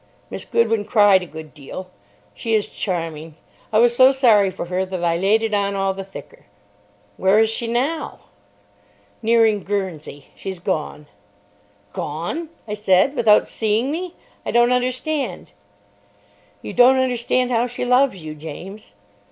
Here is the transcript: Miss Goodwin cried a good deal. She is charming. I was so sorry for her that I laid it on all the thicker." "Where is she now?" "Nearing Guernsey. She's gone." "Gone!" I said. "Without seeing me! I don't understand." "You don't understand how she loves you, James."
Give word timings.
Miss 0.31 0.45
Goodwin 0.45 0.83
cried 0.85 1.21
a 1.21 1.27
good 1.27 1.53
deal. 1.53 1.91
She 2.33 2.55
is 2.55 2.73
charming. 2.73 3.35
I 3.71 3.77
was 3.77 3.95
so 3.95 4.11
sorry 4.11 4.49
for 4.49 4.65
her 4.65 4.83
that 4.83 5.03
I 5.05 5.15
laid 5.15 5.43
it 5.43 5.53
on 5.53 5.75
all 5.75 5.93
the 5.93 6.03
thicker." 6.03 6.47
"Where 7.17 7.37
is 7.37 7.51
she 7.51 7.67
now?" 7.67 8.21
"Nearing 9.21 9.61
Guernsey. 9.63 10.25
She's 10.35 10.57
gone." 10.57 11.05
"Gone!" 11.93 12.49
I 12.67 12.73
said. 12.73 13.15
"Without 13.15 13.47
seeing 13.47 13.91
me! 13.91 14.15
I 14.43 14.49
don't 14.49 14.71
understand." 14.71 15.51
"You 16.63 16.73
don't 16.73 16.97
understand 16.97 17.51
how 17.51 17.67
she 17.67 17.85
loves 17.85 18.25
you, 18.25 18.33
James." 18.33 18.95